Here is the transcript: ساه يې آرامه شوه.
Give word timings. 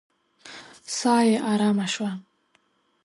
ساه 0.99 1.21
يې 1.29 1.35
آرامه 1.51 1.85
شوه. 1.93 2.11